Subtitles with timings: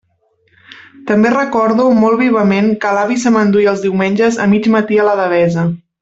[1.11, 5.15] També recordo molt vivament que l'avi se m'enduia els diumenges a mig matí a la
[5.25, 5.67] Devesa.